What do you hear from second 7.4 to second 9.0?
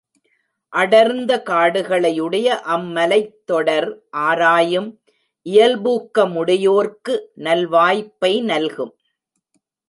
நல்வாய்ப்பை நல்கும்.